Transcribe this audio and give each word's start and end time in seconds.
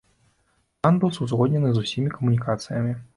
Пандус 0.87 1.19
узгоднены 1.25 1.69
з 1.75 1.83
усімі 1.87 2.13
камунікацыямі. 2.17 2.97